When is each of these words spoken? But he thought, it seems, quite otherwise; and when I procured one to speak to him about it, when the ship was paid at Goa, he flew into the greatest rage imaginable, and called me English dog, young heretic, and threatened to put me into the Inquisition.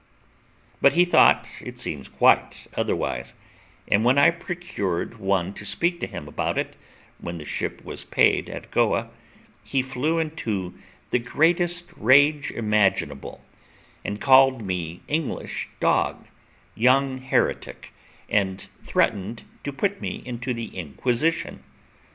But 0.81 0.93
he 0.93 1.05
thought, 1.05 1.47
it 1.63 1.77
seems, 1.77 2.09
quite 2.09 2.65
otherwise; 2.75 3.35
and 3.87 4.03
when 4.03 4.17
I 4.17 4.31
procured 4.31 5.19
one 5.19 5.53
to 5.53 5.63
speak 5.63 5.99
to 5.99 6.07
him 6.07 6.27
about 6.27 6.57
it, 6.57 6.75
when 7.19 7.37
the 7.37 7.45
ship 7.45 7.85
was 7.85 8.03
paid 8.03 8.49
at 8.49 8.71
Goa, 8.71 9.11
he 9.63 9.83
flew 9.83 10.17
into 10.17 10.73
the 11.11 11.19
greatest 11.19 11.91
rage 11.95 12.49
imaginable, 12.49 13.45
and 14.03 14.19
called 14.19 14.65
me 14.65 15.01
English 15.07 15.69
dog, 15.79 16.25
young 16.73 17.19
heretic, 17.19 17.93
and 18.27 18.65
threatened 18.83 19.43
to 19.63 19.71
put 19.71 20.01
me 20.01 20.23
into 20.25 20.51
the 20.51 20.75
Inquisition. 20.75 21.61